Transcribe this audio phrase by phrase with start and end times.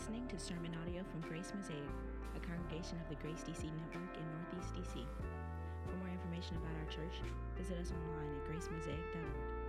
[0.00, 1.84] listening to sermon audio from Grace Mosaic,
[2.34, 5.04] a congregation of the Grace DC Network in Northeast DC.
[5.84, 7.20] For more information about our church,
[7.58, 9.59] visit us online at gracemosaic.org.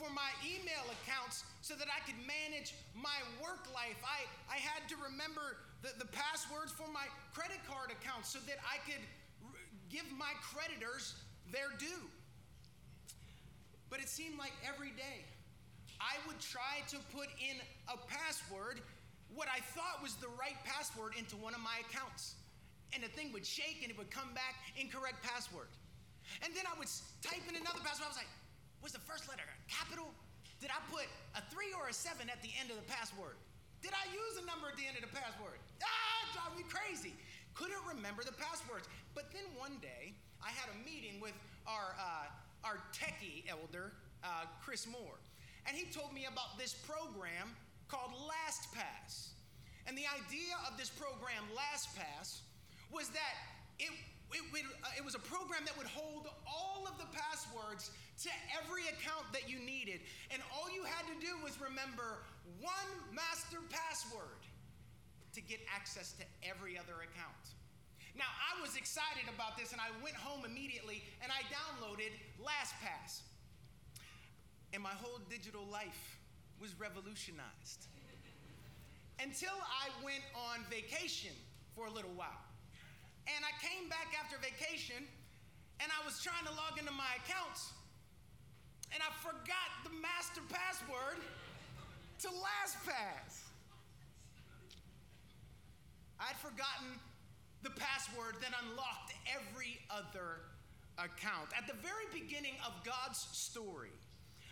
[0.00, 4.00] for my email accounts so that I could manage my work life.
[4.00, 7.04] I, I had to remember the, the passwords for my
[7.36, 9.04] credit card accounts so that I could
[9.44, 9.52] r-
[9.92, 11.20] give my creditors
[11.52, 12.08] their due.
[13.92, 15.28] But it seemed like every day
[16.00, 17.60] I would try to put in
[17.92, 18.80] a password
[19.36, 22.40] what I thought was the right password into one of my accounts.
[22.90, 25.68] And the thing would shake and it would come back incorrect password.
[26.42, 26.90] And then I would
[27.22, 28.06] type in another password.
[28.06, 28.32] I was like,
[28.82, 30.08] was the first letter capital?
[30.60, 33.36] Did I put a three or a seven at the end of the password?
[33.80, 35.56] Did I use a number at the end of the password?
[35.80, 37.16] Ah, drive me crazy.
[37.56, 38.88] Couldn't remember the passwords.
[39.16, 40.12] But then one day,
[40.44, 41.32] I had a meeting with
[41.64, 42.28] our, uh,
[42.64, 43.92] our techie elder,
[44.22, 45.16] uh, Chris Moore.
[45.66, 47.56] And he told me about this program
[47.88, 49.32] called LastPass.
[49.86, 52.44] And the idea of this program, LastPass,
[52.92, 53.34] was that
[53.78, 53.90] it,
[54.32, 57.90] it, uh, it was a program that would hold all of the passwords
[58.22, 60.00] to every account that you needed.
[60.30, 62.22] And all you had to do was remember
[62.60, 64.42] one master password
[65.32, 67.54] to get access to every other account.
[68.18, 72.10] Now, I was excited about this and I went home immediately and I downloaded
[72.42, 73.22] LastPass.
[74.72, 76.18] And my whole digital life
[76.60, 77.86] was revolutionized.
[79.22, 81.32] Until I went on vacation
[81.74, 82.49] for a little while.
[83.28, 85.04] And I came back after vacation
[85.80, 87.72] and I was trying to log into my accounts
[88.92, 91.22] and I forgot the master password
[92.22, 93.48] to LastPass.
[96.18, 97.00] I'd forgotten
[97.62, 100.44] the password that unlocked every other
[100.98, 101.48] account.
[101.56, 103.94] At the very beginning of God's story,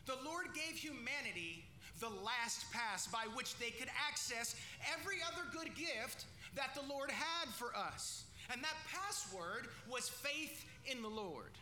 [0.07, 1.65] the Lord gave humanity
[2.01, 4.55] the last pass by which they could access
[4.97, 6.25] every other good gift
[6.55, 8.25] that the Lord had for us.
[8.51, 11.53] And that password was faith in the Lord.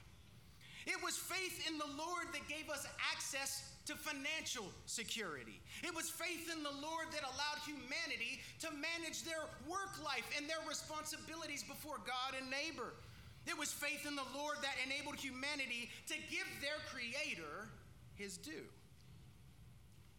[0.86, 5.58] It was faith in the Lord that gave us access to financial security.
[5.82, 10.48] It was faith in the Lord that allowed humanity to manage their work life and
[10.48, 12.94] their responsibilities before God and neighbor.
[13.47, 17.70] It was faith in the Lord that enabled humanity to give their Creator
[18.14, 18.66] his due.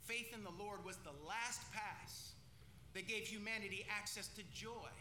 [0.04, 2.32] Faith in the Lord was the last pass
[2.94, 4.92] that gave humanity access to joy,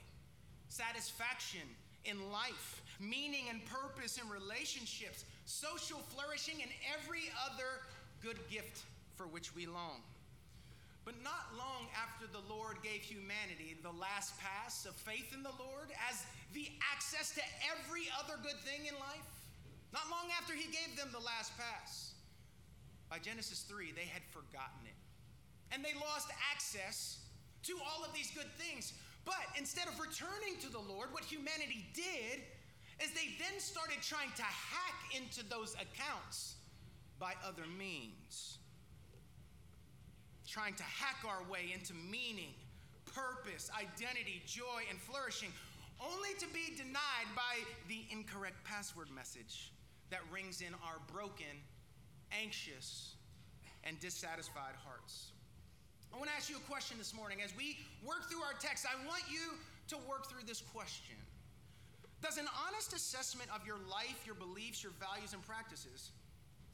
[0.68, 1.62] satisfaction
[2.04, 7.82] in life, meaning and purpose in relationships, social flourishing, and every other
[8.22, 8.84] good gift
[9.16, 10.00] for which we long.
[11.04, 15.54] But not long after the Lord gave humanity the last pass of faith in the
[15.58, 19.30] Lord as the access to every other good thing in life,
[19.92, 22.16] not long after He gave them the last pass,
[23.08, 24.98] by Genesis 3, they had forgotten it.
[25.70, 27.18] And they lost access
[27.64, 28.92] to all of these good things.
[29.26, 32.40] But instead of returning to the Lord, what humanity did
[33.04, 36.54] is they then started trying to hack into those accounts
[37.18, 38.56] by other means.
[40.48, 42.54] Trying to hack our way into meaning,
[43.04, 45.52] purpose, identity, joy, and flourishing,
[46.00, 49.72] only to be denied by the incorrect password message
[50.08, 51.60] that rings in our broken
[52.32, 53.14] anxious,
[53.84, 55.32] and dissatisfied hearts.
[56.16, 57.44] I want to ask you a question this morning.
[57.44, 59.52] As we work through our text, I want you
[59.92, 61.14] to work through this question
[62.22, 66.12] Does an honest assessment of your life, your beliefs, your values, and practices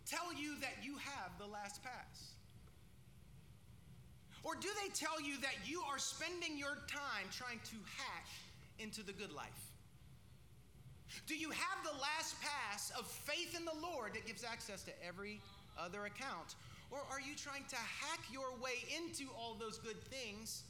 [0.07, 2.39] tell you that you have the last pass?
[4.45, 8.31] Or do they tell you that you are spending your time trying to hack
[8.79, 9.73] into the good life?
[11.27, 14.93] Do you have the last pass of faith in the Lord that gives access to
[15.05, 15.41] every
[15.77, 16.55] other account?
[16.93, 20.63] Or are you trying to hack your way into all those good things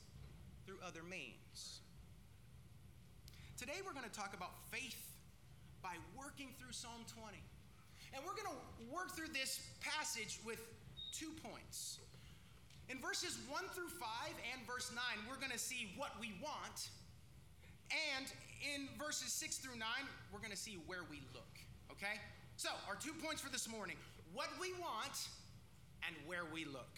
[0.64, 1.82] through other means?
[3.58, 5.10] Today we're going to talk about faith
[5.82, 7.36] by working through Psalm 20.
[8.14, 10.62] And we're going to work through this passage with
[11.10, 11.98] two points.
[12.88, 14.06] In verses 1 through 5
[14.54, 16.90] and verse 9, we're going to see what we want
[18.14, 18.26] and
[18.75, 19.88] in verses 6 through 9,
[20.32, 21.50] we're going to see where we look,
[21.90, 22.16] okay?
[22.56, 23.96] So, our two points for this morning
[24.32, 25.28] what we want
[26.06, 26.94] and where we look.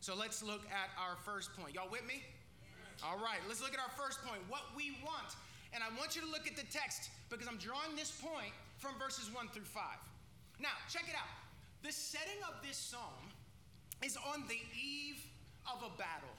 [0.00, 1.74] So, let's look at our first point.
[1.74, 2.22] Y'all with me?
[3.02, 5.32] All right, let's look at our first point what we want.
[5.72, 8.98] And I want you to look at the text because I'm drawing this point from
[8.98, 9.82] verses 1 through 5.
[10.58, 11.30] Now, check it out.
[11.82, 13.32] The setting of this psalm
[14.04, 15.24] is on the eve
[15.64, 16.36] of a battle.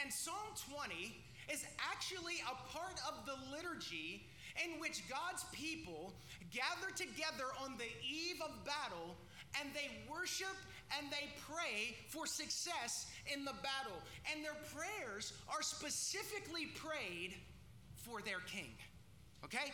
[0.00, 1.12] And Psalm 20
[1.52, 4.24] is actually a part of the liturgy
[4.64, 6.14] in which God's people
[6.52, 9.16] gather together on the eve of battle
[9.60, 10.56] and they worship
[10.98, 13.98] and they pray for success in the battle.
[14.30, 17.34] And their prayers are specifically prayed
[17.94, 18.74] for their king.
[19.44, 19.72] Okay?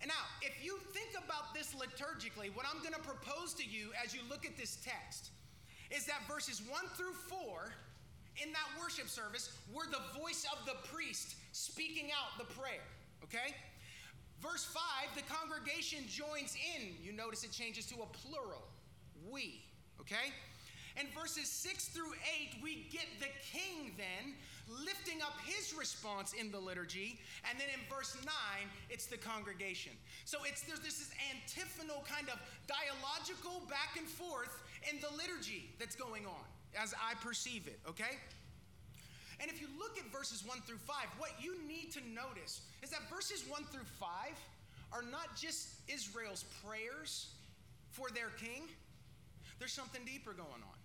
[0.00, 3.90] And now, if you think about this liturgically, what I'm going to propose to you
[4.02, 5.30] as you look at this text
[5.90, 7.72] is that verses 1 through 4
[8.42, 12.86] in that worship service were the voice of the priest speaking out the prayer,
[13.24, 13.54] okay?
[14.40, 14.82] Verse 5,
[15.16, 16.94] the congregation joins in.
[17.02, 18.62] You notice it changes to a plural,
[19.30, 19.62] we,
[20.00, 20.32] okay?
[20.98, 22.12] In verses 6 through
[22.56, 24.34] 8, we get the king then
[24.68, 27.20] lifting up his response in the liturgy.
[27.48, 28.34] And then in verse 9,
[28.90, 29.92] it's the congregation.
[30.24, 35.94] So it's there's this antiphonal kind of dialogical back and forth in the liturgy that's
[35.94, 36.44] going on
[36.76, 38.18] as I perceive it, okay?
[39.40, 42.90] And if you look at verses 1 through 5, what you need to notice is
[42.90, 44.08] that verses 1 through 5
[44.92, 47.28] are not just Israel's prayers
[47.92, 48.68] for their king,
[49.58, 50.78] there's something deeper going on.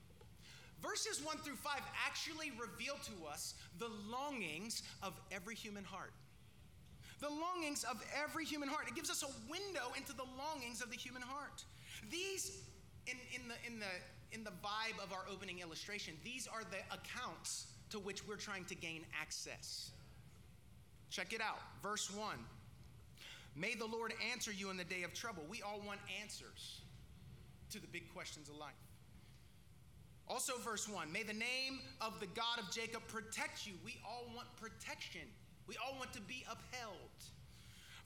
[0.81, 6.11] Verses 1 through 5 actually reveal to us the longings of every human heart.
[7.21, 8.87] The longings of every human heart.
[8.89, 11.63] It gives us a window into the longings of the human heart.
[12.11, 12.63] These,
[13.07, 16.79] in, in, the, in, the, in the vibe of our opening illustration, these are the
[16.93, 19.91] accounts to which we're trying to gain access.
[21.09, 21.59] Check it out.
[21.81, 22.35] Verse 1
[23.55, 25.43] May the Lord answer you in the day of trouble.
[25.49, 26.81] We all want answers
[27.73, 28.77] to the big questions of life.
[30.27, 33.73] Also, verse 1 May the name of the God of Jacob protect you.
[33.83, 35.27] We all want protection,
[35.67, 37.17] we all want to be upheld.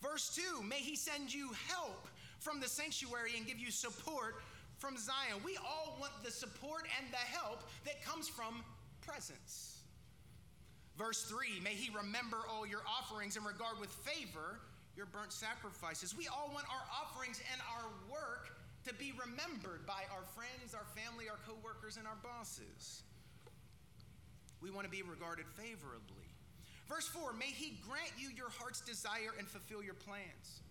[0.01, 2.07] Verse 2 May he send you help
[2.39, 4.41] from the sanctuary and give you support
[4.77, 5.41] from Zion.
[5.43, 8.63] We all want the support and the help that comes from
[9.01, 9.81] presence.
[10.97, 14.59] Verse 3 May he remember all your offerings and regard with favor
[14.95, 16.17] your burnt sacrifices.
[16.17, 18.56] We all want our offerings and our work
[18.87, 23.03] to be remembered by our friends, our family, our coworkers, and our bosses.
[24.61, 26.27] We want to be regarded favorably.
[26.87, 30.63] Verse 4 May he grant you your heart's desire and fulfill your plans.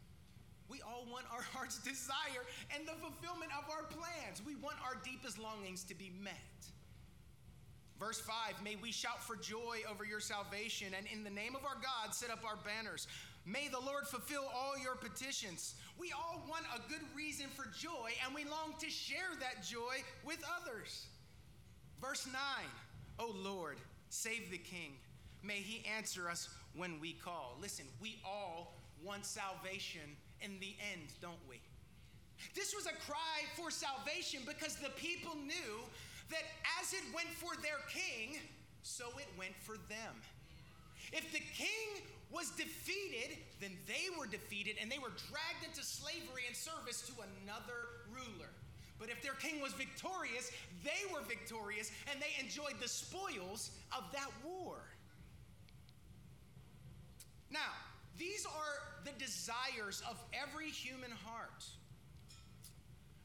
[0.68, 2.42] We all want our heart's desire
[2.74, 4.42] and the fulfillment of our plans.
[4.44, 6.32] We want our deepest longings to be met.
[7.98, 11.64] Verse 5 May we shout for joy over your salvation, and in the name of
[11.64, 13.06] our God, set up our banners.
[13.44, 15.76] May the Lord fulfill all your petitions.
[15.98, 20.02] We all want a good reason for joy, and we long to share that joy
[20.24, 21.06] with others.
[22.00, 22.34] Verse 9
[23.18, 23.78] O Lord,
[24.10, 24.92] save the king.
[25.42, 27.56] May he answer us when we call.
[27.60, 31.60] Listen, we all want salvation in the end, don't we?
[32.54, 35.80] This was a cry for salvation because the people knew
[36.30, 36.44] that
[36.80, 38.38] as it went for their king,
[38.82, 40.14] so it went for them.
[41.12, 46.42] If the king was defeated, then they were defeated and they were dragged into slavery
[46.46, 47.12] and service to
[47.42, 48.50] another ruler.
[48.98, 50.50] But if their king was victorious,
[50.82, 54.78] they were victorious and they enjoyed the spoils of that war.
[57.50, 57.72] Now,
[58.18, 61.64] these are the desires of every human heart.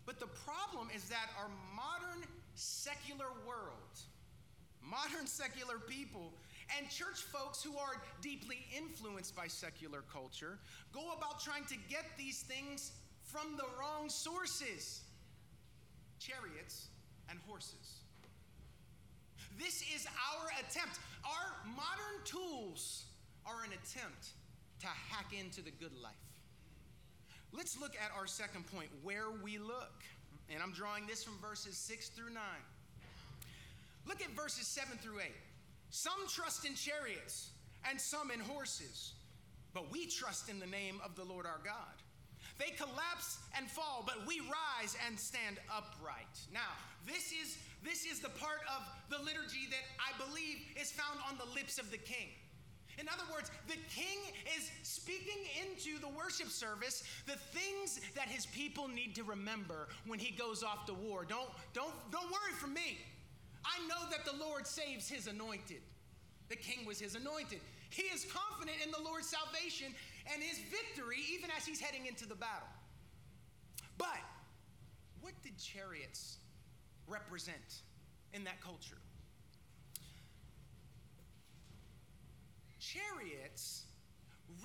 [0.06, 2.28] But the problem is that our modern
[2.62, 3.98] secular world,
[4.82, 6.32] modern secular people,
[6.78, 10.60] and church folks who are deeply influenced by secular culture
[10.94, 12.92] go about trying to get these things
[13.24, 15.02] from the wrong sources
[16.20, 16.88] chariots
[17.30, 18.02] and horses.
[19.58, 21.00] This is our attempt.
[21.26, 23.06] Our modern tools
[23.46, 24.30] are an attempt
[24.82, 26.14] to hack into the good life.
[27.52, 30.04] Let's look at our second point where we look.
[30.54, 32.44] And I'm drawing this from verses 6 through 9.
[34.08, 35.32] Look at verses 7 through 8.
[35.90, 37.52] Some trust in chariots
[37.90, 39.14] and some in horses,
[39.74, 41.96] but we trust in the name of the Lord our God.
[42.58, 46.38] They collapse and fall, but we rise and stand upright.
[46.54, 46.78] Now,
[47.08, 51.38] this is this is the part of the liturgy that I believe is found on
[51.38, 52.30] the lips of the king.
[53.00, 54.18] In other words, the king
[54.58, 60.20] is speaking into the worship service the things that his people need to remember when
[60.20, 61.26] he goes off to war.
[61.26, 62.98] Don't, don't, don't worry for me.
[63.66, 65.82] I know that the Lord saves his anointed.
[66.50, 67.60] The king was his anointed.
[67.90, 69.94] He is confident in the Lord's salvation
[70.34, 72.68] and his victory even as he's heading into the battle.
[73.98, 74.20] But
[75.22, 76.38] what did chariots
[77.08, 77.82] represent
[78.34, 78.98] in that culture?
[82.82, 83.86] Chariots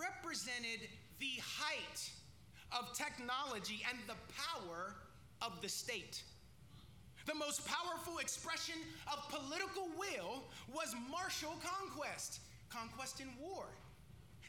[0.00, 0.88] represented
[1.20, 2.10] the height
[2.72, 4.96] of technology and the power
[5.42, 6.22] of the state.
[7.26, 8.76] The most powerful expression
[9.12, 13.66] of political will was martial conquest, conquest in war.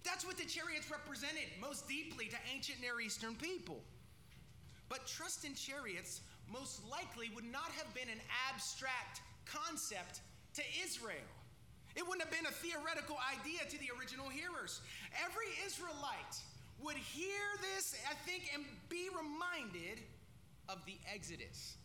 [0.03, 3.81] That's what the chariots represented most deeply to ancient Near Eastern people.
[4.89, 6.21] But trust in chariots
[6.51, 10.21] most likely would not have been an abstract concept
[10.53, 11.27] to Israel.
[11.97, 14.85] It wouldn't have been a theoretical idea to the original hearers.
[15.17, 16.37] Every Israelite
[16.77, 17.41] would hear
[17.73, 20.05] this, I think, and be reminded
[20.69, 21.81] of the Exodus.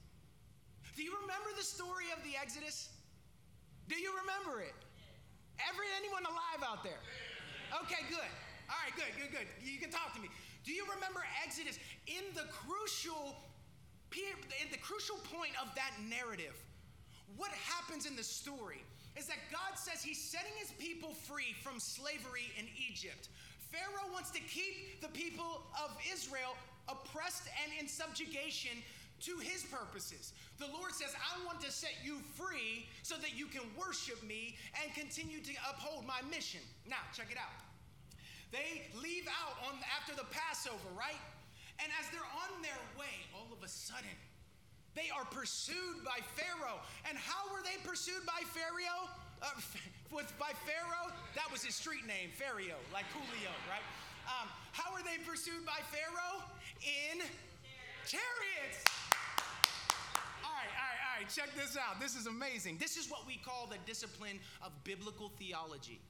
[0.92, 2.92] Do you remember the story of the Exodus?
[3.88, 4.76] Do you remember it?
[5.64, 7.00] Every anyone alive out there?
[7.80, 8.28] Okay, good.
[8.68, 9.48] All right, good, good, good.
[9.64, 10.28] You can talk to me.
[10.64, 13.40] Do you remember Exodus in the crucial
[14.12, 16.52] in the crucial point of that narrative?
[17.40, 18.84] What happens in the story
[19.16, 23.28] is that God says he's setting his people free from slavery in Egypt.
[23.70, 26.56] Pharaoh wants to keep the people of Israel
[26.88, 28.72] oppressed and in subjugation
[29.20, 30.32] to his purposes.
[30.58, 34.56] The Lord says, I want to set you free so that you can worship me
[34.82, 36.60] and continue to uphold my mission.
[36.88, 37.54] Now, check it out.
[38.50, 41.20] They leave out on after the Passover, right?
[41.78, 44.12] And as they're on their way, all of a sudden,
[44.94, 46.80] they are pursued by Pharaoh.
[47.08, 49.08] And how were they pursued by Pharaoh?
[49.40, 49.48] Uh,
[50.14, 53.82] with by Pharaoh, that was his street name, Pharaoh, like Julio, right?
[54.28, 56.44] Um, how are they pursued by Pharaoh?
[56.84, 57.18] In
[58.06, 58.84] chariots.
[60.44, 61.28] All right, all right, all right.
[61.32, 62.00] Check this out.
[62.00, 62.78] This is amazing.
[62.78, 66.00] This is what we call the discipline of biblical theology.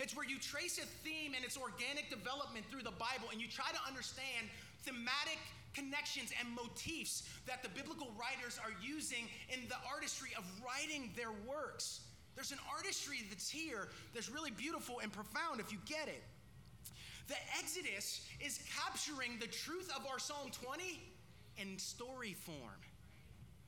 [0.00, 3.48] It's where you trace a theme and its organic development through the Bible and you
[3.48, 4.48] try to understand
[4.82, 5.38] thematic
[5.74, 11.32] connections and motifs that the biblical writers are using in the artistry of writing their
[11.46, 12.00] works.
[12.34, 16.22] There's an artistry that's here that's really beautiful and profound if you get it.
[17.28, 21.00] The Exodus is capturing the truth of our Psalm 20
[21.58, 22.80] in story form.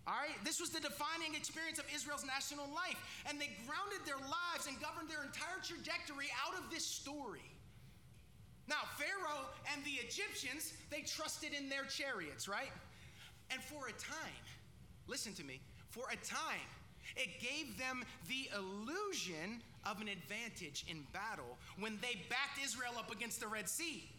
[0.06, 4.22] All right, this was the defining experience of Israel's national life, and they grounded their
[4.22, 7.50] lives and governed their entire trajectory out of this story.
[8.68, 12.72] Now, Pharaoh and the Egyptians, they trusted in their chariots, right?
[13.50, 14.42] And for a time,
[15.06, 16.66] listen to me, for a time,
[17.16, 23.12] it gave them the illusion of an advantage in battle when they backed Israel up
[23.12, 24.10] against the Red Sea.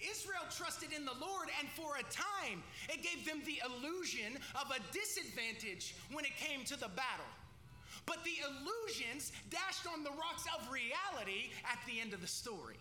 [0.00, 4.70] Israel trusted in the Lord, and for a time, it gave them the illusion of
[4.70, 7.30] a disadvantage when it came to the battle.
[8.06, 12.76] But the illusions dashed on the rocks of reality at the end of the story.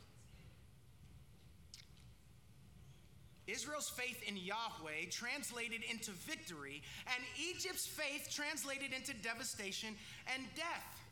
[3.47, 9.95] Israel's faith in Yahweh translated into victory, and Egypt's faith translated into devastation
[10.33, 11.03] and death.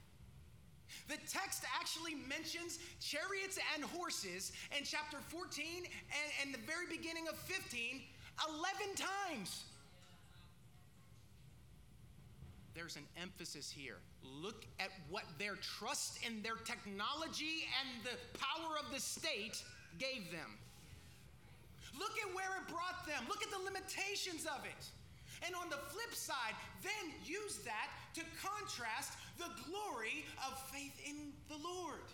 [1.08, 5.88] The text actually mentions chariots and horses in chapter 14 and,
[6.42, 8.02] and the very beginning of 15
[8.48, 9.64] 11 times.
[12.74, 13.98] There's an emphasis here.
[14.24, 19.62] Look at what their trust in their technology and the power of the state
[20.00, 20.58] gave them.
[21.98, 23.24] Look at where it brought them.
[23.28, 24.84] Look at the limitations of it.
[25.46, 31.34] And on the flip side, then use that to contrast the glory of faith in
[31.50, 32.06] the Lord.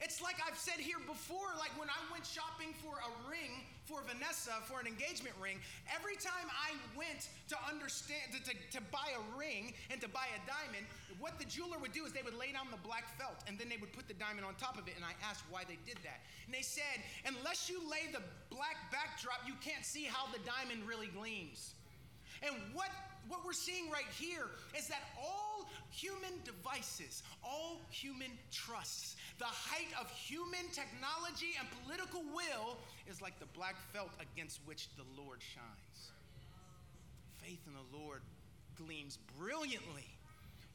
[0.00, 4.00] It's like I've said here before, like when I went shopping for a ring for
[4.08, 5.60] Vanessa for an engagement ring,
[5.92, 10.24] every time I went to understand, to, to, to, buy a ring and to buy
[10.32, 10.88] a diamond,
[11.20, 13.68] what the jeweler would do is they would lay down the black felt and then
[13.68, 14.96] they would put the diamond on top of it.
[14.96, 16.24] And I asked why they did that.
[16.48, 20.88] And they said, unless you lay the black backdrop, you can't see how the diamond
[20.88, 21.76] really gleams.
[22.40, 22.88] And what,
[23.28, 24.46] what we're seeing right here
[24.76, 32.22] is that all human devices, all human trusts, the height of human technology and political
[32.34, 36.10] will is like the black felt against which the Lord shines.
[37.38, 38.20] Faith in the Lord
[38.76, 40.08] gleams brilliantly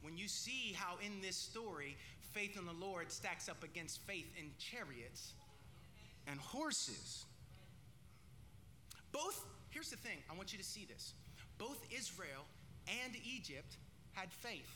[0.02, 1.96] when you see how in this story
[2.32, 5.32] faith in the Lord stacks up against faith in chariots
[6.26, 7.24] and horses.
[9.10, 11.14] Both, here's the thing, I want you to see this
[11.58, 12.44] both Israel
[13.04, 13.76] and Egypt
[14.12, 14.70] had faith.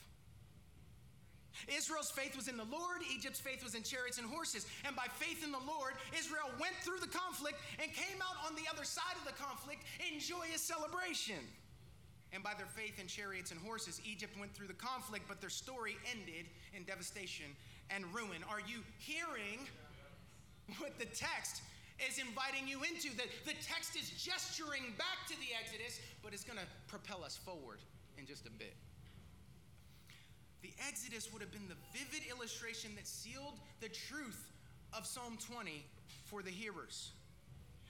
[1.68, 4.66] Israel's faith was in the Lord, Egypt's faith was in chariots and horses.
[4.84, 8.54] And by faith in the Lord, Israel went through the conflict and came out on
[8.54, 11.42] the other side of the conflict in joyous celebration.
[12.32, 15.50] And by their faith in chariots and horses, Egypt went through the conflict, but their
[15.50, 17.46] story ended in devastation
[17.90, 18.44] and ruin.
[18.48, 19.58] Are you hearing
[20.78, 21.62] what the text
[22.08, 23.10] is inviting you into.
[23.16, 27.36] The, the text is gesturing back to the Exodus, but it's going to propel us
[27.36, 27.78] forward
[28.18, 28.74] in just a bit.
[30.62, 34.52] The Exodus would have been the vivid illustration that sealed the truth
[34.92, 35.84] of Psalm 20
[36.26, 37.12] for the hearers.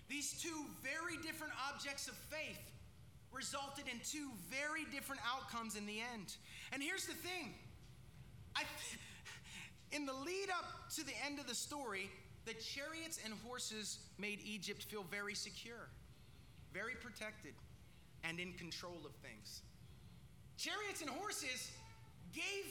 [0.09, 2.61] These two very different objects of faith
[3.33, 6.35] resulted in two very different outcomes in the end.
[6.73, 7.55] And here's the thing
[8.57, 8.63] I,
[9.93, 12.11] in the lead up to the end of the story,
[12.47, 15.89] the chariots and horses made Egypt feel very secure,
[16.73, 17.53] very protected,
[18.25, 19.63] and in control of things.
[20.57, 21.71] Chariots and horses
[22.35, 22.67] gave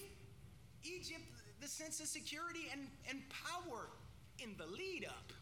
[0.84, 1.24] Egypt
[1.62, 3.88] the sense of security and, and power
[4.42, 5.34] in the lead up.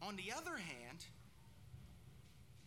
[0.00, 1.04] On the other hand,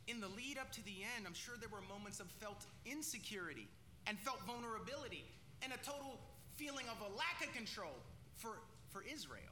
[0.07, 3.67] in the lead up to the end, I'm sure there were moments of felt insecurity
[4.07, 5.23] and felt vulnerability
[5.63, 6.19] and a total
[6.61, 7.97] feeling of a lack of control
[8.37, 8.61] for,
[8.93, 9.49] for Israel.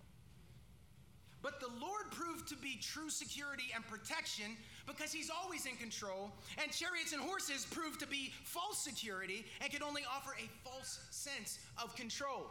[1.41, 4.53] But the Lord proved to be true security and protection
[4.85, 9.71] because He's always in control, and chariots and horses proved to be false security and
[9.71, 12.45] could only offer a false sense of control.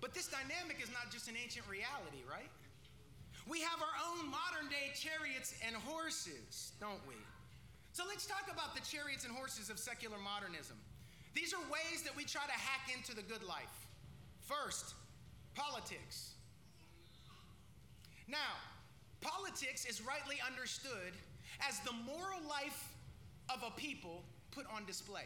[0.00, 2.50] But this dynamic is not just an ancient reality, right?
[3.48, 7.14] We have our own modern day chariots and horses, don't we?
[7.92, 10.76] So let's talk about the chariots and horses of secular modernism.
[11.34, 13.86] These are ways that we try to hack into the good life.
[14.40, 14.94] First,
[15.54, 16.32] politics.
[18.26, 18.56] Now,
[19.20, 21.12] politics is rightly understood
[21.68, 22.92] as the moral life
[23.48, 25.24] of a people put on display.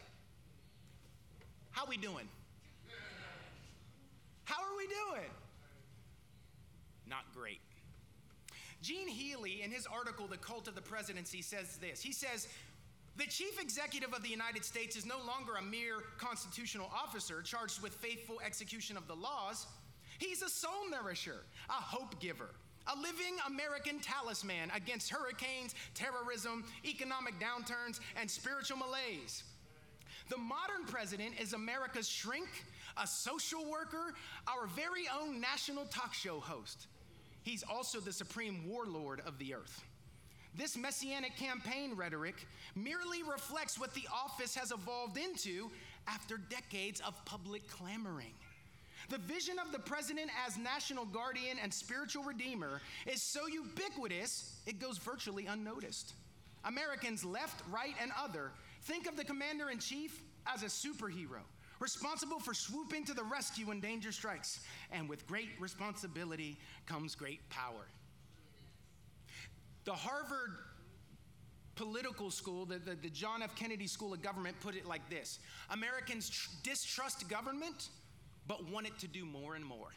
[1.71, 2.27] How we doing?
[4.45, 5.29] How are we doing?
[7.07, 7.59] Not great.
[8.81, 12.01] Gene Healy, in his article, The Cult of the Presidency, says this.
[12.01, 12.47] He says,
[13.15, 17.81] the chief executive of the United States is no longer a mere constitutional officer charged
[17.81, 19.67] with faithful execution of the laws.
[20.17, 22.49] He's a soul nourisher, a hope giver,
[22.87, 29.43] a living American talisman against hurricanes, terrorism, economic downturns, and spiritual malaise.
[30.29, 32.49] The modern president is America's shrink,
[32.97, 34.13] a social worker,
[34.47, 36.87] our very own national talk show host.
[37.43, 39.83] He's also the supreme warlord of the earth.
[40.55, 45.71] This messianic campaign rhetoric merely reflects what the office has evolved into
[46.07, 48.33] after decades of public clamoring.
[49.09, 54.79] The vision of the president as national guardian and spiritual redeemer is so ubiquitous, it
[54.79, 56.13] goes virtually unnoticed.
[56.65, 58.51] Americans, left, right, and other,
[58.83, 61.41] think of the commander in chief as a superhero
[61.79, 64.61] responsible for swooping to the rescue when danger strikes.
[64.91, 67.85] And with great responsibility comes great power.
[69.85, 70.51] The Harvard
[71.75, 73.55] Political School, the, the, the John F.
[73.55, 77.89] Kennedy School of Government, put it like this Americans tr- distrust government,
[78.47, 79.89] but want it to do more and more.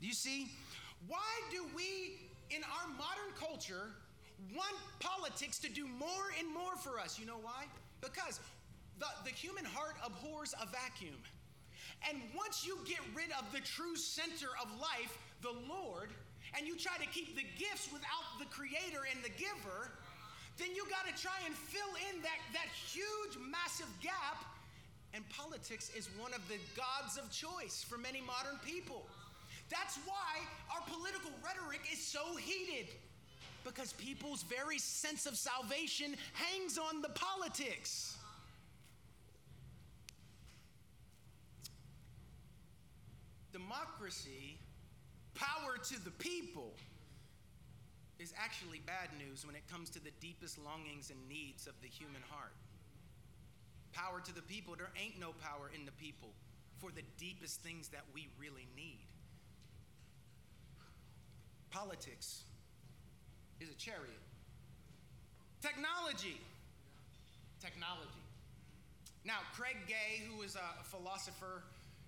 [0.00, 0.48] Do you see?
[1.08, 2.18] Why do we,
[2.50, 3.92] in our modern culture,
[4.54, 7.18] want politics to do more and more for us?
[7.18, 7.64] You know why?
[8.00, 8.40] Because
[8.98, 11.16] the, the human heart abhors a vacuum.
[12.08, 16.10] And once you get rid of the true center of life, the Lord,
[16.56, 19.92] and you try to keep the gifts without the creator and the giver,
[20.58, 24.44] then you got to try and fill in that, that huge, massive gap.
[25.12, 29.06] And politics is one of the gods of choice for many modern people.
[29.70, 30.40] That's why
[30.72, 32.88] our political rhetoric is so heated.
[33.64, 38.16] Because people's very sense of salvation hangs on the politics.
[43.56, 44.58] democracy,
[45.36, 46.72] power to the people,
[48.18, 51.88] is actually bad news when it comes to the deepest longings and needs of the
[51.88, 52.52] human heart.
[53.92, 56.30] Power to the people, there ain't no power in the people
[56.78, 59.04] for the deepest things that we really need.
[61.70, 62.42] Politics
[63.60, 64.20] is a chariot.
[65.60, 66.40] Technology.
[67.60, 68.24] Technology.
[69.24, 71.62] Now, Craig Gay, who is a philosopher,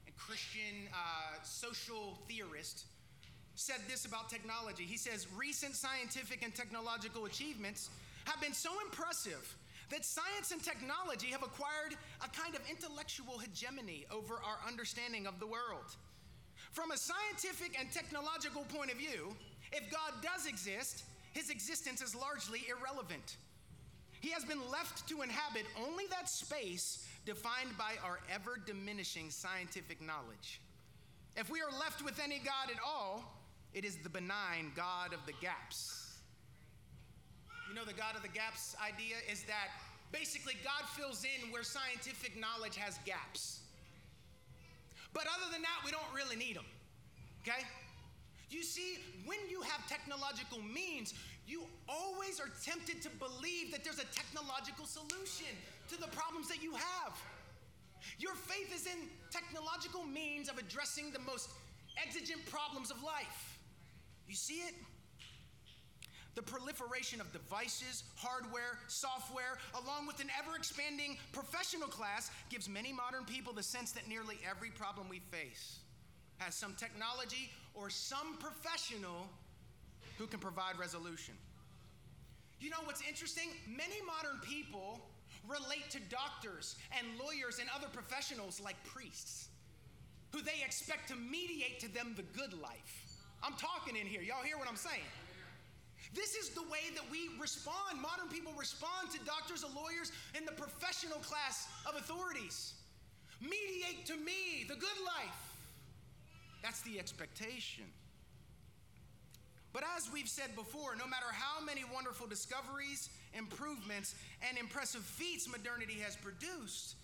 [0.07, 2.87] and Christian uh, social theorist,
[3.59, 4.85] said this about technology.
[4.85, 7.91] He says, Recent scientific and technological achievements
[8.25, 9.57] have been so impressive
[9.91, 15.41] that science and technology have acquired a kind of intellectual hegemony over our understanding of
[15.41, 15.97] the world.
[16.71, 19.35] From a scientific and technological point of view,
[19.73, 23.39] if God does exist, his existence is largely irrelevant.
[24.21, 30.01] He has been left to inhabit only that space defined by our ever diminishing scientific
[30.01, 30.61] knowledge.
[31.37, 33.38] If we are left with any God at all,
[33.75, 36.19] it is the benign God of the gaps.
[37.69, 39.69] You know, the God of the gaps idea is that
[40.11, 43.61] basically God fills in where scientific knowledge has gaps.
[45.13, 46.65] But other than that, we don't really need them.
[47.43, 47.65] Okay?
[48.51, 51.13] You see, when you have technological means,
[51.47, 55.53] you always are tempted to believe that there's a technological solution
[55.89, 57.13] to the problems that you have.
[58.19, 61.51] Your faith is in technological means of addressing the most
[62.03, 63.58] exigent problems of life.
[64.29, 64.75] You see it?
[66.35, 72.93] The proliferation of devices, hardware, software, along with an ever expanding professional class, gives many
[72.93, 75.81] modern people the sense that nearly every problem we face
[76.37, 79.27] has some technology or some professional
[80.19, 81.35] who can provide resolution.
[82.61, 83.49] You know what's interesting?
[83.67, 85.01] Many modern people
[85.49, 89.49] relate to doctors and lawyers and other professionals like priests,
[90.33, 93.08] who they expect to mediate to them the good life.
[93.43, 94.23] I'm talking in here.
[94.23, 95.07] Y'all hear what I'm saying?
[96.15, 98.01] This is the way that we respond.
[98.01, 102.75] Modern people respond to doctors and lawyers and the professional class of authorities.
[103.41, 105.55] Mediate to me the good life.
[106.63, 107.85] That's the expectation.
[109.73, 114.15] But as we've said before, no matter how many wonderful discoveries, improvements,
[114.49, 116.97] and impressive feats modernity has produced,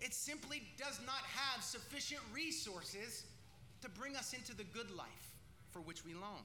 [0.00, 3.24] it simply does not have sufficient resources
[3.82, 5.35] to bring us into the good life
[5.76, 6.40] for which we long.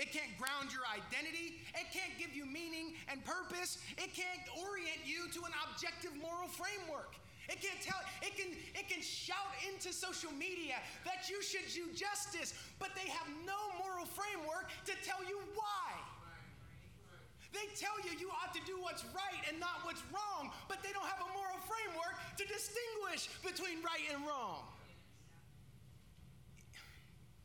[0.00, 1.60] It can't ground your identity.
[1.76, 3.76] It can't give you meaning and purpose.
[4.00, 7.12] It can't orient you to an objective moral framework.
[7.52, 11.92] It can't tell, it can, it can shout into social media that you should do
[11.92, 15.92] justice, but they have no moral framework to tell you why.
[17.52, 20.92] They tell you you ought to do what's right and not what's wrong, but they
[20.96, 24.64] don't have a moral framework to distinguish between right and wrong.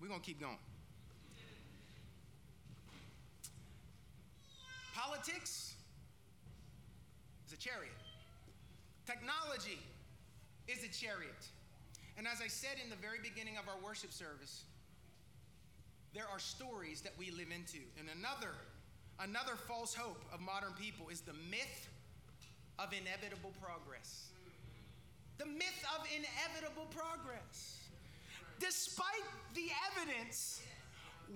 [0.04, 0.60] We're going to keep going.
[4.94, 5.74] Politics
[7.48, 7.92] is a chariot.
[9.06, 9.80] Technology
[10.68, 11.50] is a chariot.
[12.18, 14.64] And as I said in the very beginning of our worship service,
[16.14, 17.82] there are stories that we live into.
[17.98, 18.54] And another,
[19.20, 21.90] another false hope of modern people is the myth
[22.78, 24.30] of inevitable progress.
[25.40, 27.80] The myth of inevitable progress.
[28.60, 29.26] Despite
[29.56, 30.62] the evidence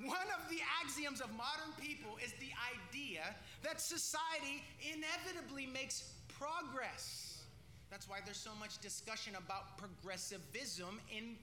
[0.03, 3.21] one of the axioms of modern people is the idea
[3.63, 7.43] that society inevitably makes progress.
[7.89, 11.35] That's why there's so much discussion about progressivism in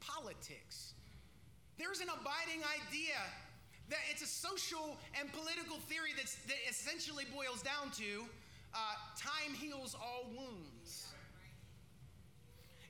[0.00, 0.94] politics.
[1.78, 3.18] There's an abiding idea
[3.88, 6.28] that it's a social and political theory that
[6.68, 8.24] essentially boils down to
[8.74, 8.78] uh,
[9.16, 11.08] time heals all wounds.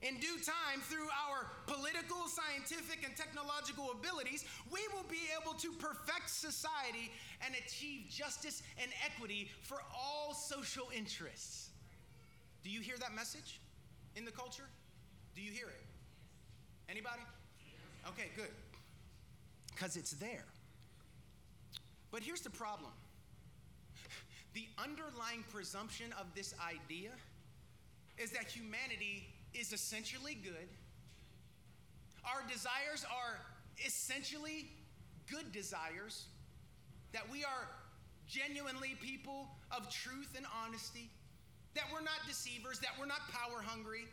[0.00, 5.72] In due time, through our political, scientific, and technological abilities, we will be able to
[5.72, 7.10] perfect society
[7.44, 11.70] and achieve justice and equity for all social interests.
[12.62, 13.60] Do you hear that message
[14.14, 14.68] in the culture?
[15.34, 15.82] Do you hear it?
[16.88, 17.22] Anybody?
[18.08, 18.50] Okay, good.
[19.74, 20.44] Because it's there.
[22.12, 22.92] But here's the problem
[24.54, 27.10] the underlying presumption of this idea
[28.16, 30.68] is that humanity is essentially good.
[32.24, 33.40] Our desires are
[33.84, 34.70] essentially
[35.30, 36.26] good desires,
[37.12, 37.68] that we are
[38.26, 41.10] genuinely people of truth and honesty,
[41.74, 44.06] that we're not deceivers, that we're not power hungry,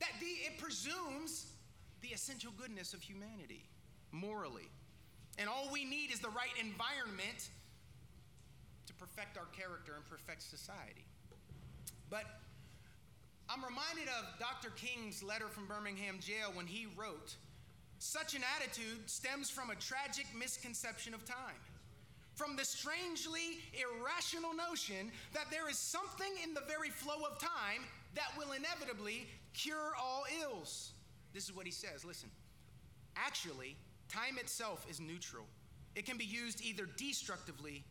[0.00, 1.52] that the, it presumes
[2.02, 3.64] the essential goodness of humanity
[4.12, 4.68] morally.
[5.38, 7.50] And all we need is the right environment
[8.86, 11.04] to perfect our character and perfect society.
[12.10, 12.24] But
[13.52, 14.70] I'm reminded of Dr.
[14.76, 17.34] King's letter from Birmingham jail when he wrote,
[17.98, 21.58] Such an attitude stems from a tragic misconception of time,
[22.36, 27.82] from the strangely irrational notion that there is something in the very flow of time
[28.14, 30.92] that will inevitably cure all ills.
[31.34, 32.30] This is what he says listen.
[33.16, 33.74] Actually,
[34.08, 35.44] time itself is neutral,
[35.96, 37.82] it can be used either destructively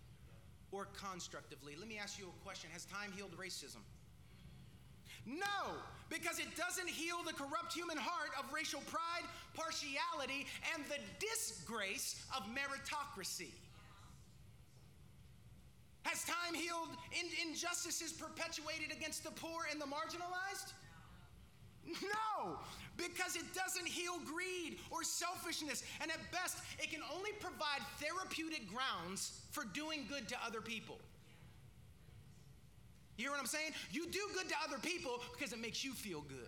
[0.72, 1.76] or constructively.
[1.78, 3.84] Let me ask you a question Has time healed racism?
[5.30, 5.78] No,
[6.10, 12.26] because it doesn't heal the corrupt human heart of racial pride, partiality, and the disgrace
[12.36, 13.52] of meritocracy.
[16.04, 20.74] Has time healed in- injustices perpetuated against the poor and the marginalized?
[21.86, 22.58] No,
[22.98, 28.68] because it doesn't heal greed or selfishness, and at best, it can only provide therapeutic
[28.68, 30.98] grounds for doing good to other people.
[33.20, 33.76] You hear what I'm saying?
[33.92, 36.48] You do good to other people because it makes you feel good.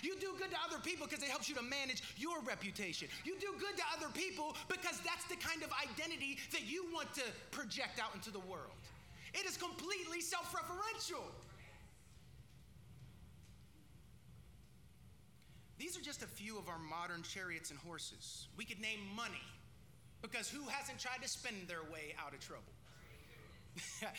[0.00, 3.08] You do good to other people because it helps you to manage your reputation.
[3.24, 7.12] You do good to other people because that's the kind of identity that you want
[7.14, 8.78] to project out into the world.
[9.34, 11.26] It is completely self referential.
[15.78, 18.46] These are just a few of our modern chariots and horses.
[18.56, 19.42] We could name money
[20.22, 22.62] because who hasn't tried to spend their way out of trouble?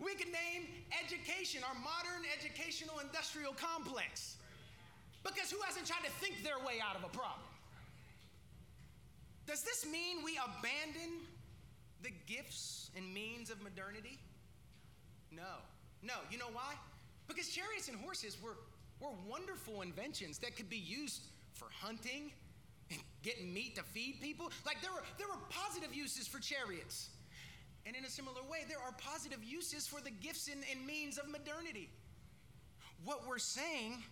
[0.00, 0.68] We can name
[1.04, 4.36] education, our modern educational industrial complex.
[5.24, 7.46] Because who hasn't tried to think their way out of a problem?
[9.46, 11.24] Does this mean we abandon
[12.02, 14.18] the gifts and means of modernity?
[15.32, 15.58] No.
[16.02, 16.14] No.
[16.30, 16.74] You know why?
[17.26, 18.56] Because chariots and horses were,
[19.00, 21.22] were wonderful inventions that could be used
[21.54, 22.30] for hunting
[22.90, 24.50] and getting meat to feed people.
[24.64, 27.10] Like there were, there were positive uses for chariots.
[27.88, 31.16] And in a similar way, there are positive uses for the gifts and, and means
[31.16, 31.88] of modernity.
[33.02, 34.02] What we're saying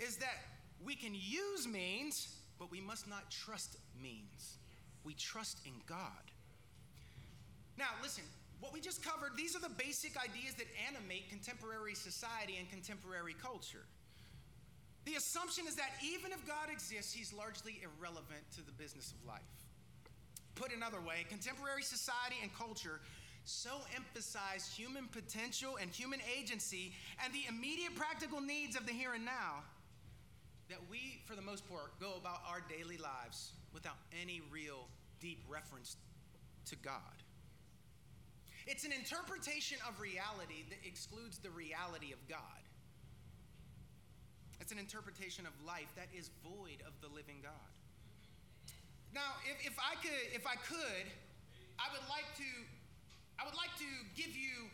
[0.00, 0.34] is that
[0.84, 2.26] we can use means,
[2.58, 4.58] but we must not trust means.
[5.04, 6.26] We trust in God.
[7.78, 8.24] Now, listen,
[8.58, 13.36] what we just covered, these are the basic ideas that animate contemporary society and contemporary
[13.40, 13.86] culture.
[15.04, 19.24] The assumption is that even if God exists, he's largely irrelevant to the business of
[19.28, 19.63] life.
[20.54, 23.00] Put another way, contemporary society and culture
[23.44, 29.14] so emphasize human potential and human agency and the immediate practical needs of the here
[29.14, 29.62] and now
[30.70, 34.88] that we, for the most part, go about our daily lives without any real
[35.20, 35.96] deep reference
[36.66, 37.20] to God.
[38.66, 42.64] It's an interpretation of reality that excludes the reality of God.
[44.60, 47.52] It's an interpretation of life that is void of the living God.
[49.14, 51.06] Now, if, if I could, if I could,
[51.78, 52.50] I would like to,
[53.38, 54.66] I would like to give you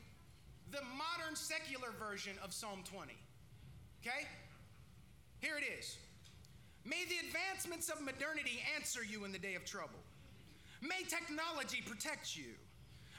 [0.72, 3.12] the modern secular version of Psalm 20.
[4.00, 4.26] Okay?
[5.40, 5.98] Here it is.
[6.84, 10.00] May the advancements of modernity answer you in the day of trouble.
[10.80, 12.56] May technology protect you.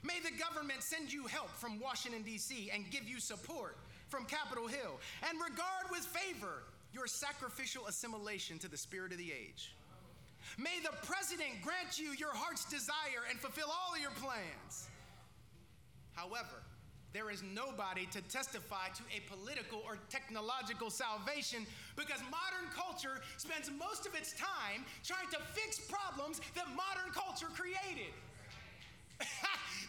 [0.03, 3.77] May the government send you help from Washington, D.C., and give you support
[4.09, 9.31] from Capitol Hill, and regard with favor your sacrificial assimilation to the spirit of the
[9.31, 9.75] age.
[10.57, 14.89] May the president grant you your heart's desire and fulfill all your plans.
[16.13, 16.63] However,
[17.13, 23.69] there is nobody to testify to a political or technological salvation because modern culture spends
[23.77, 28.15] most of its time trying to fix problems that modern culture created.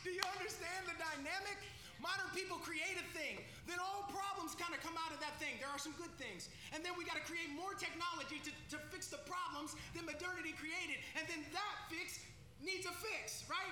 [0.05, 1.63] Do you understand the dynamic?
[2.03, 3.39] Modern people create a thing,
[3.71, 5.55] then all problems kind of come out of that thing.
[5.63, 6.51] There are some good things.
[6.75, 10.51] And then we got to create more technology to, to fix the problems that modernity
[10.59, 10.99] created.
[11.15, 12.19] And then that fix
[12.59, 13.71] needs a fix, right?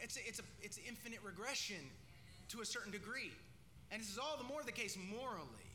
[0.00, 1.84] It's, a, it's, a, it's infinite regression
[2.56, 3.36] to a certain degree.
[3.92, 5.68] And this is all the more the case morally.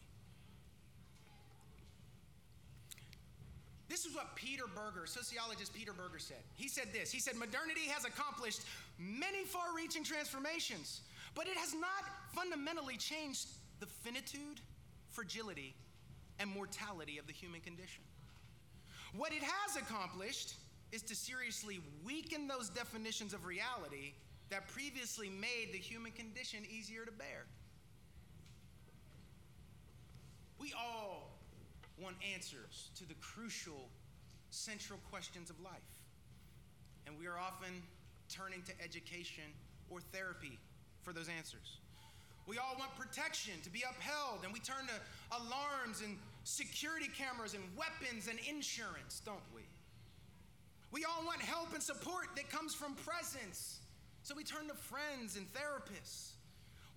[3.88, 6.42] This is what Peter Berger, sociologist Peter Berger, said.
[6.56, 8.62] He said this He said, Modernity has accomplished
[8.98, 11.02] many far reaching transformations
[11.38, 13.48] but it has not fundamentally changed
[13.80, 14.60] the finitude,
[15.12, 15.76] fragility,
[16.40, 18.04] and mortality of the human condition.
[19.16, 20.56] What it has accomplished
[20.92, 24.14] is to seriously weaken those definitions of reality
[24.50, 27.46] that previously made the human condition easier to bear.
[30.60, 31.38] We all
[32.02, 33.90] want answers to the crucial,
[34.50, 35.74] central questions of life.
[37.06, 37.84] And we are often
[38.28, 39.44] turning to education
[39.92, 40.58] or therapy
[41.08, 41.80] for those answers.
[42.52, 44.98] We all want protection to be upheld, and we turn to
[45.32, 49.64] alarms and security cameras and weapons and insurance, don't we?
[50.92, 53.80] We all want help and support that comes from presence,
[54.24, 56.36] so we turn to friends and therapists.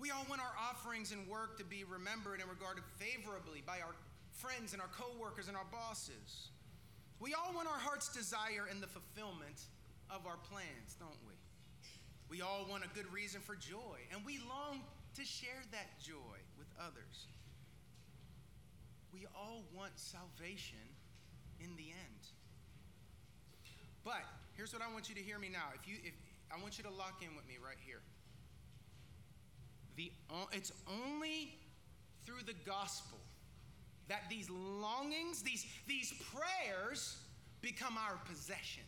[0.00, 3.94] We all want our offerings and work to be remembered and regarded favorably by our
[4.42, 6.50] friends and our coworkers and our bosses.
[7.20, 9.70] We all want our heart's desire and the fulfillment
[10.10, 11.39] of our plans, don't we?
[12.30, 14.80] We all want a good reason for joy, and we long
[15.16, 17.26] to share that joy with others.
[19.12, 20.78] We all want salvation
[21.58, 22.22] in the end.
[24.04, 24.22] But
[24.56, 25.74] here's what I want you to hear me now.
[25.74, 26.14] If you if
[26.56, 28.00] I want you to lock in with me right here.
[29.96, 30.12] The
[30.52, 31.58] it's only
[32.24, 33.18] through the gospel
[34.08, 37.18] that these longings, these these prayers
[37.60, 38.84] become our possession.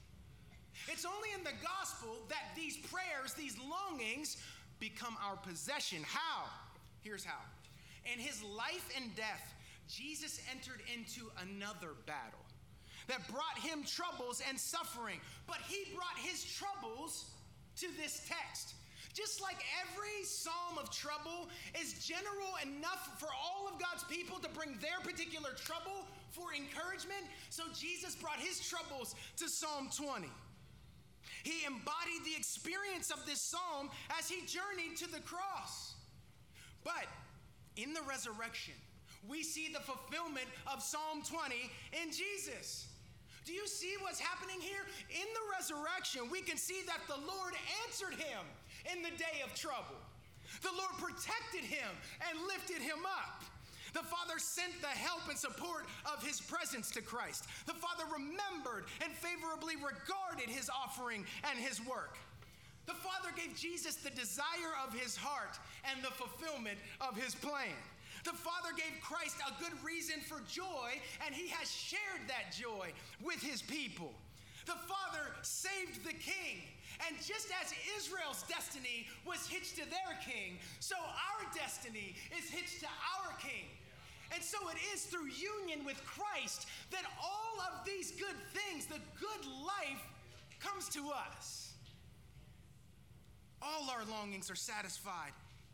[0.88, 4.36] It's only in the gospel that these prayers, these longings,
[4.80, 6.02] become our possession.
[6.04, 6.50] How?
[7.02, 7.42] Here's how.
[8.12, 9.54] In his life and death,
[9.88, 12.42] Jesus entered into another battle
[13.08, 15.18] that brought him troubles and suffering.
[15.46, 17.30] But he brought his troubles
[17.76, 18.74] to this text.
[19.12, 24.48] Just like every psalm of trouble is general enough for all of God's people to
[24.48, 30.28] bring their particular trouble for encouragement, so Jesus brought his troubles to Psalm 20.
[31.42, 35.94] He embodied the experience of this psalm as he journeyed to the cross.
[36.84, 37.06] But
[37.76, 38.74] in the resurrection,
[39.28, 41.70] we see the fulfillment of Psalm 20
[42.02, 42.88] in Jesus.
[43.44, 44.86] Do you see what's happening here?
[45.10, 47.54] In the resurrection, we can see that the Lord
[47.86, 48.42] answered him
[48.92, 49.98] in the day of trouble.
[50.62, 51.88] The Lord protected him
[52.28, 53.42] and lifted him up.
[53.92, 57.44] The Father sent the help and support of his presence to Christ.
[57.66, 62.16] The Father remembered and favorably regarded his offering and his work.
[62.86, 67.76] The Father gave Jesus the desire of his heart and the fulfillment of his plan.
[68.24, 72.92] The Father gave Christ a good reason for joy, and he has shared that joy
[73.22, 74.12] with his people.
[74.66, 76.62] The Father saved the king.
[77.06, 82.80] And just as Israel's destiny was hitched to their king, so our destiny is hitched
[82.80, 83.66] to our king.
[84.34, 89.00] And so it is through union with Christ that all of these good things, the
[89.20, 90.02] good life,
[90.60, 91.72] comes to us.
[93.60, 95.32] All our longings are satisfied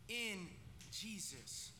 [0.08, 0.48] in
[0.90, 1.70] Jesus.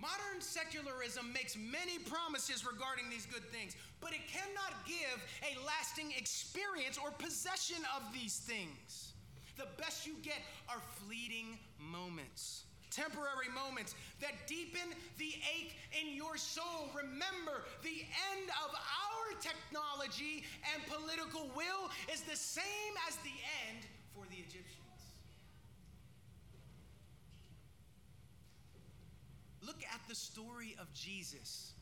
[0.00, 6.12] Modern secularism makes many promises regarding these good things, but it cannot give a lasting
[6.16, 9.12] experience or possession of these things.
[9.56, 16.36] The best you get are fleeting moments, temporary moments that deepen the ache in your
[16.36, 16.94] soul.
[16.94, 23.34] Remember, the end of our technology and political will is the same as the
[23.66, 23.82] end
[24.14, 24.88] for the Egyptians.
[29.68, 31.72] Look at the story of Jesus.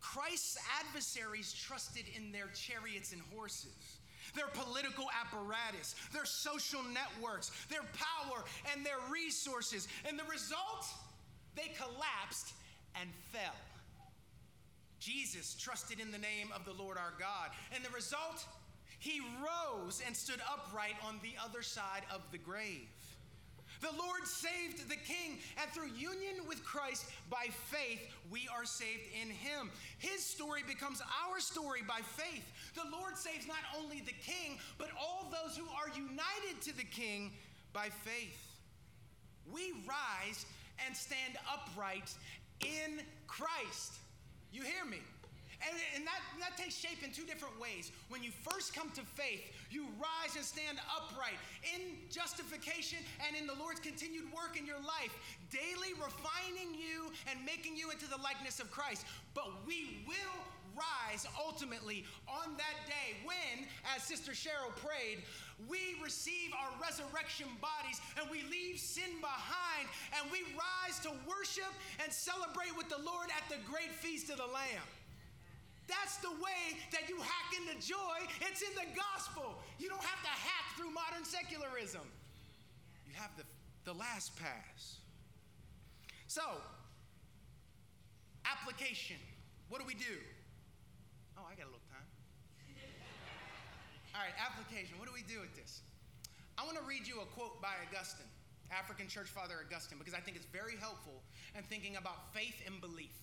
[0.00, 4.00] Christ's adversaries trusted in their chariots and horses,
[4.36, 9.88] their political apparatus, their social networks, their power, and their resources.
[10.06, 10.84] And the result?
[11.56, 12.52] They collapsed
[13.00, 13.56] and fell.
[14.98, 17.48] Jesus trusted in the name of the Lord our God.
[17.74, 18.44] And the result?
[18.98, 22.88] He rose and stood upright on the other side of the grave.
[23.80, 29.08] The Lord saved the king, and through union with Christ by faith, we are saved
[29.20, 29.70] in him.
[29.98, 32.44] His story becomes our story by faith.
[32.74, 36.84] The Lord saves not only the king, but all those who are united to the
[36.84, 37.32] king
[37.72, 38.46] by faith.
[39.50, 40.44] We rise
[40.86, 42.14] and stand upright
[42.60, 43.94] in Christ.
[44.52, 44.98] You hear me?
[45.60, 47.92] And, and that, that takes shape in two different ways.
[48.08, 51.36] When you first come to faith, you rise and stand upright
[51.74, 55.12] in justification and in the Lord's continued work in your life,
[55.52, 59.04] daily refining you and making you into the likeness of Christ.
[59.34, 60.40] But we will
[60.76, 65.22] rise ultimately on that day when, as Sister Cheryl prayed,
[65.68, 71.70] we receive our resurrection bodies and we leave sin behind and we rise to worship
[72.02, 74.86] and celebrate with the Lord at the great feast of the Lamb.
[75.90, 78.18] That's the way that you hack into joy.
[78.46, 79.58] It's in the gospel.
[79.82, 82.06] You don't have to hack through modern secularism.
[83.06, 83.42] You have the,
[83.84, 85.02] the LastPass.
[86.30, 86.42] So,
[88.46, 89.18] application.
[89.68, 90.14] What do we do?
[91.36, 92.06] Oh, I got a little time.
[94.14, 94.98] All right, application.
[94.98, 95.82] What do we do with this?
[96.58, 98.30] I want to read you a quote by Augustine,
[98.70, 101.22] African church father Augustine, because I think it's very helpful
[101.56, 103.16] in thinking about faith and belief.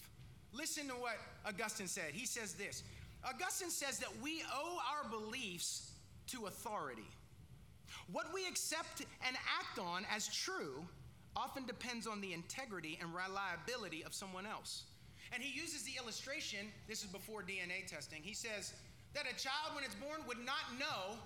[0.57, 2.11] Listen to what Augustine said.
[2.13, 2.83] He says this
[3.23, 5.91] Augustine says that we owe our beliefs
[6.27, 7.07] to authority.
[8.11, 10.83] What we accept and act on as true
[11.35, 14.83] often depends on the integrity and reliability of someone else.
[15.31, 18.21] And he uses the illustration, this is before DNA testing.
[18.23, 18.73] He says
[19.13, 21.17] that a child, when it's born, would not know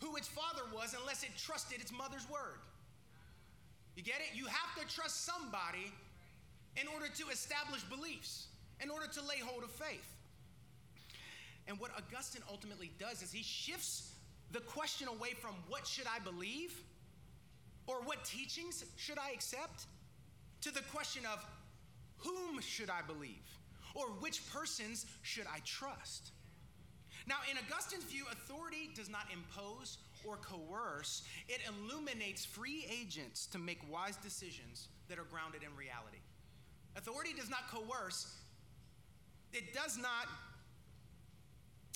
[0.00, 2.62] who its father was unless it trusted its mother's word.
[3.96, 4.36] You get it?
[4.36, 5.92] You have to trust somebody
[6.80, 8.46] in order to establish beliefs
[8.82, 10.14] in order to lay hold of faith.
[11.66, 14.14] And what Augustine ultimately does is he shifts
[14.52, 16.72] the question away from what should I believe
[17.86, 19.86] or what teachings should I accept
[20.62, 21.44] to the question of
[22.16, 23.44] whom should I believe
[23.94, 26.30] or which persons should I trust.
[27.26, 33.58] Now, in Augustine's view, authority does not impose or coerce, it illuminates free agents to
[33.58, 36.18] make wise decisions that are grounded in reality.
[36.96, 38.34] Authority does not coerce,
[39.52, 40.28] it does not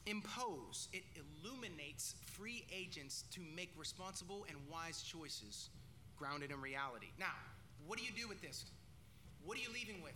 [0.06, 5.70] impose, it illuminates free agents to make responsible and wise choices
[6.16, 7.08] grounded in reality.
[7.18, 7.34] Now,
[7.86, 8.64] what do you do with this?
[9.44, 10.14] What are you leaving with?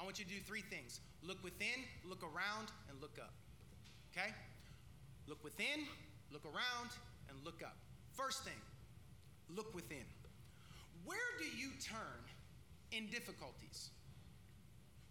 [0.00, 3.32] I want you to do three things look within, look around, and look up.
[4.12, 4.34] Okay?
[5.26, 5.86] Look within,
[6.32, 6.90] look around,
[7.28, 7.76] and look up.
[8.12, 8.60] First thing,
[9.54, 10.04] look within.
[11.04, 12.20] Where do you turn
[12.90, 13.90] in difficulties?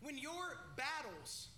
[0.01, 1.49] When your battles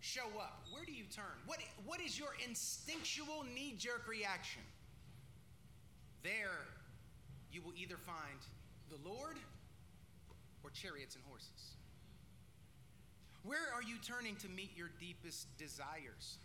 [0.00, 1.36] show up, where do you turn?
[1.46, 4.62] What, what is your instinctual knee jerk reaction?
[6.22, 6.64] There,
[7.52, 8.40] you will either find
[8.88, 9.36] the Lord
[10.64, 11.76] or chariots and horses.
[13.42, 16.38] Where are you turning to meet your deepest desires?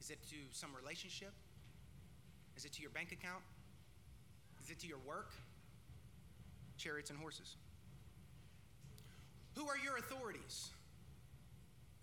[0.00, 1.32] Is it to some relationship?
[2.56, 3.42] Is it to your bank account?
[4.62, 5.32] Is it to your work?
[6.76, 7.56] Chariots and horses.
[9.56, 10.70] Who are your authorities?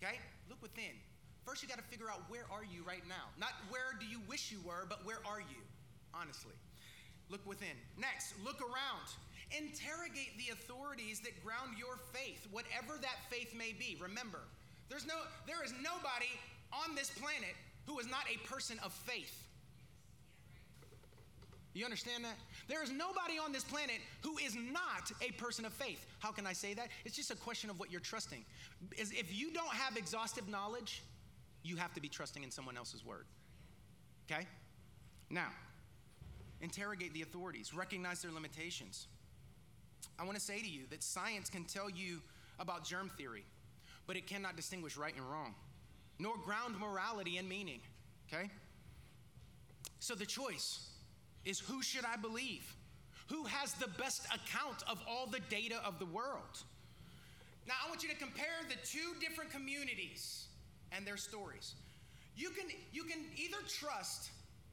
[0.02, 0.18] Okay?
[0.48, 0.96] Look within.
[1.44, 3.30] First, you got to figure out where are you right now?
[3.38, 5.60] Not where do you wish you were, but where are you?
[6.14, 6.54] Honestly.
[7.30, 7.74] Look within.
[7.98, 9.08] Next, look around.
[9.50, 13.98] Interrogate the authorities that ground your faith, whatever that faith may be.
[14.00, 14.40] Remember,
[14.88, 15.14] there's no
[15.46, 16.30] there is nobody
[16.72, 19.44] on this planet who is not a person of faith.
[21.74, 22.36] You understand that?
[22.68, 26.04] There is nobody on this planet who is not a person of faith.
[26.18, 26.88] How can I say that?
[27.04, 28.44] It's just a question of what you're trusting.
[28.98, 31.02] Is if you don't have exhaustive knowledge,
[31.62, 33.24] you have to be trusting in someone else's word.
[34.30, 34.46] Okay?
[35.30, 35.48] Now,
[36.60, 39.06] interrogate the authorities, recognize their limitations.
[40.18, 42.20] I want to say to you that science can tell you
[42.58, 43.44] about germ theory,
[44.06, 45.54] but it cannot distinguish right and wrong,
[46.18, 47.80] nor ground morality and meaning.
[48.30, 48.50] Okay?
[50.00, 50.91] So the choice
[51.44, 52.74] is who should I believe?
[53.28, 56.62] Who has the best account of all the data of the world?
[57.66, 60.46] Now, I want you to compare the two different communities
[60.90, 61.74] and their stories.
[62.36, 64.30] You can, you can either trust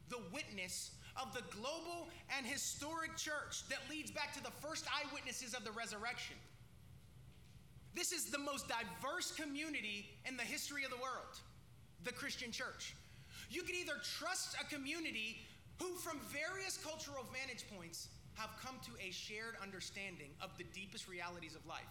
[0.10, 0.92] the witness
[1.22, 5.72] of the global and historic church that leads back to the first eyewitnesses of the
[5.72, 6.36] resurrection.
[7.94, 11.40] This is the most diverse community in the history of the world,
[12.04, 12.96] the Christian church.
[13.50, 15.40] You can either trust a community
[15.80, 21.08] who, from various cultural vantage points, have come to a shared understanding of the deepest
[21.08, 21.82] realities of life.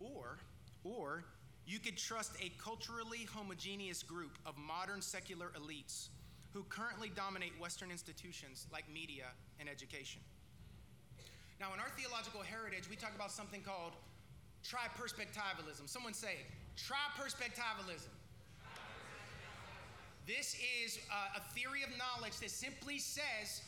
[0.00, 0.38] Or,
[0.84, 1.24] or
[1.66, 6.08] you could trust a culturally homogeneous group of modern secular elites
[6.52, 9.26] who currently dominate Western institutions like media
[9.60, 10.22] and education.
[11.60, 13.92] Now, in our theological heritage, we talk about something called
[14.64, 15.88] triperspectivalism.
[15.88, 16.46] Someone say,
[16.76, 18.14] triperspectivalism.
[20.28, 23.64] This is uh, a theory of knowledge that simply says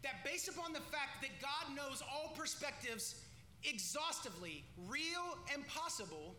[0.00, 3.20] that based upon the fact that God knows all perspectives
[3.60, 6.32] exhaustively, real and possible,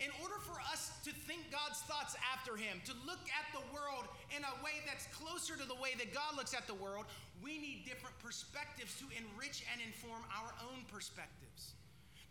[0.00, 4.08] in order for us to think God's thoughts after Him, to look at the world
[4.32, 7.04] in a way that's closer to the way that God looks at the world,
[7.44, 11.76] we need different perspectives to enrich and inform our own perspectives.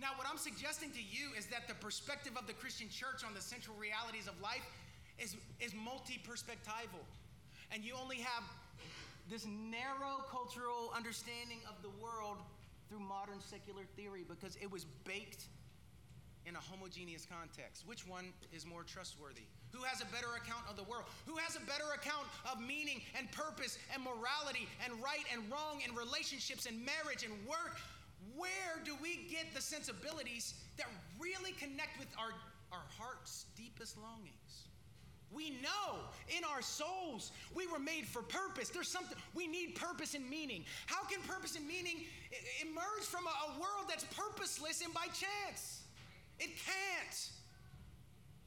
[0.01, 3.37] Now, what I'm suggesting to you is that the perspective of the Christian church on
[3.37, 4.65] the central realities of life
[5.21, 7.05] is, is multi perspectival.
[7.71, 8.43] And you only have
[9.29, 12.37] this narrow cultural understanding of the world
[12.89, 15.45] through modern secular theory because it was baked
[16.45, 17.85] in a homogeneous context.
[17.85, 19.45] Which one is more trustworthy?
[19.71, 21.05] Who has a better account of the world?
[21.27, 25.79] Who has a better account of meaning and purpose and morality and right and wrong
[25.85, 27.79] and relationships and marriage and work?
[28.35, 30.87] Where do we get the sensibilities that
[31.21, 32.33] really connect with our,
[32.73, 34.70] our heart's deepest longings?
[35.33, 35.99] We know
[36.35, 38.69] in our souls we were made for purpose.
[38.69, 40.65] There's something, we need purpose and meaning.
[40.87, 42.03] How can purpose and meaning
[42.61, 45.83] emerge from a, world that's purposeless and by chance?
[46.39, 47.29] It can't.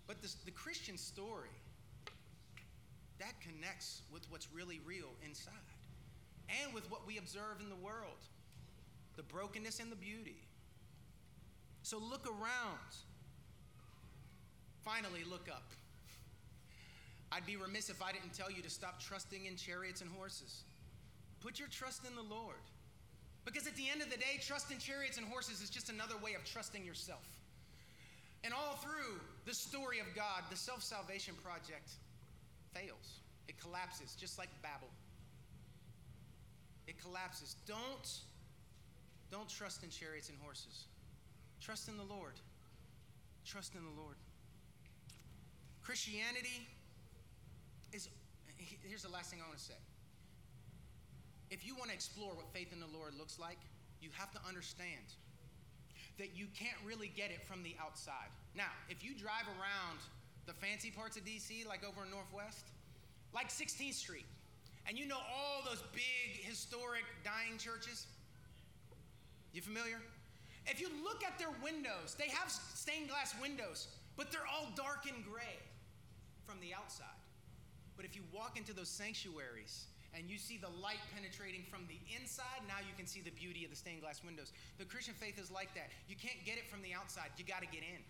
[0.06, 1.50] But this, the Christian story,
[3.18, 5.54] that connects with what's really real inside
[6.62, 8.18] and with what we observe in the world
[9.16, 10.36] the brokenness and the beauty.
[11.82, 12.78] So look around.
[14.82, 15.62] Finally, look up.
[17.34, 20.62] I'd be remiss if I didn't tell you to stop trusting in chariots and horses.
[21.40, 22.62] Put your trust in the Lord.
[23.44, 26.14] Because at the end of the day, trust in chariots and horses is just another
[26.22, 27.26] way of trusting yourself.
[28.44, 31.90] And all through the story of God, the self salvation project
[32.72, 33.20] fails.
[33.48, 34.88] It collapses, just like Babel.
[36.86, 37.56] It collapses.
[37.66, 38.20] Don't,
[39.30, 40.84] don't trust in chariots and horses.
[41.60, 42.34] Trust in the Lord.
[43.44, 44.16] Trust in the Lord.
[45.82, 46.66] Christianity
[47.94, 48.08] is
[48.58, 49.80] here's the last thing I want to say.
[51.50, 53.58] If you want to explore what faith in the Lord looks like,
[54.02, 55.14] you have to understand
[56.18, 58.30] that you can't really get it from the outside.
[58.54, 59.98] Now, if you drive around
[60.46, 62.66] the fancy parts of DC, like over in Northwest,
[63.32, 64.26] like 16th Street,
[64.86, 68.06] and you know all those big historic dying churches,
[69.52, 70.00] you familiar?
[70.66, 75.06] If you look at their windows, they have stained glass windows, but they're all dark
[75.06, 75.58] and gray
[76.46, 77.23] from the outside.
[77.96, 81.98] But if you walk into those sanctuaries and you see the light penetrating from the
[82.14, 84.52] inside, now you can see the beauty of the stained glass windows.
[84.78, 85.90] The Christian faith is like that.
[86.08, 88.02] You can't get it from the outside, you got to get in.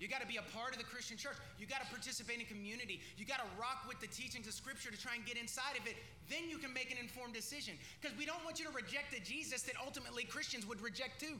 [0.00, 1.36] You got to be a part of the Christian church.
[1.60, 3.04] You got to participate in community.
[3.20, 5.84] You got to rock with the teachings of Scripture to try and get inside of
[5.86, 5.92] it.
[6.32, 7.76] Then you can make an informed decision.
[8.00, 11.36] Because we don't want you to reject the Jesus that ultimately Christians would reject too.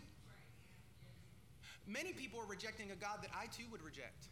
[1.88, 4.28] Many people are rejecting a God that I too would reject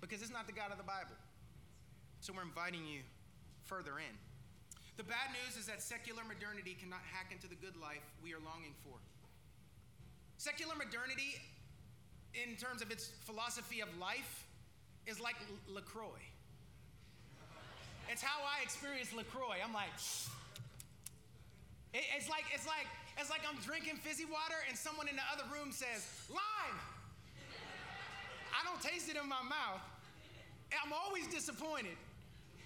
[0.00, 1.12] because it's not the God of the Bible.
[2.26, 3.06] So we're inviting you
[3.70, 4.14] further in.
[4.98, 8.42] The bad news is that secular modernity cannot hack into the good life we are
[8.42, 8.98] longing for.
[10.34, 11.38] Secular modernity
[12.34, 14.42] in terms of its philosophy of life,
[15.06, 15.36] is like
[15.70, 16.18] LaCroix.
[18.10, 19.62] It's how I experience LaCroix.
[19.62, 19.94] I'm like,
[21.94, 22.90] it's like, it's like,
[23.22, 26.78] it's like I'm drinking fizzy water and someone in the other room says, lime.
[28.50, 29.78] I don't taste it in my mouth.
[30.74, 31.94] I'm always disappointed.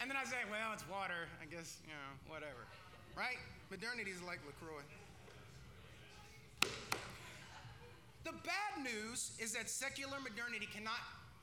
[0.00, 1.28] And then I say, well, it's water.
[1.42, 2.64] I guess, you know, whatever.
[3.14, 3.36] Right?
[3.70, 4.82] Modernity is like LaCroix.
[8.24, 11.00] The bad news is that secular modernity cannot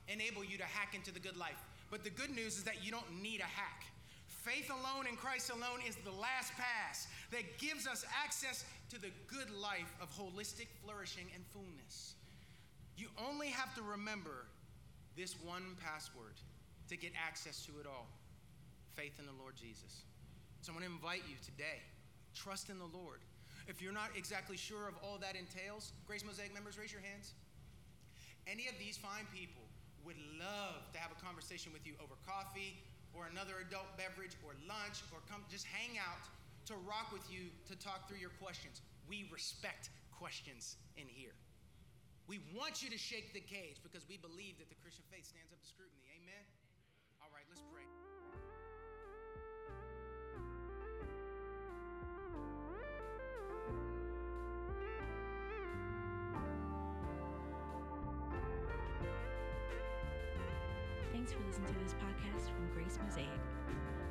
[0.07, 1.61] enable you to hack into the good life.
[1.91, 3.85] But the good news is that you don't need a hack.
[4.27, 9.51] Faith alone in Christ alone is the LastPass that gives us access to the good
[9.61, 12.13] life of holistic flourishing and fullness.
[12.97, 14.45] You only have to remember
[15.15, 16.33] this one password
[16.89, 18.07] to get access to it all
[18.97, 20.01] faith in the Lord Jesus.
[20.65, 21.85] So I want to invite you today
[22.33, 23.21] trust in the Lord.
[23.69, 27.33] If you're not exactly sure of all that entails, Grace Mosaic members, raise your hands.
[28.45, 29.65] Any of these fine people
[30.05, 32.77] would love to have a conversation with you over coffee
[33.13, 36.25] or another adult beverage or lunch or come just hang out
[36.69, 38.81] to rock with you to talk through your questions.
[39.09, 41.33] We respect questions in here.
[42.29, 45.49] We want you to shake the cage because we believe that the Christian faith stands
[45.51, 45.96] up to scrutiny.
[62.87, 63.27] Grace Mosaic.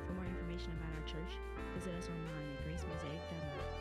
[0.05, 1.33] For more information about our church,
[1.73, 3.76] visit us online at gracemosaic.org.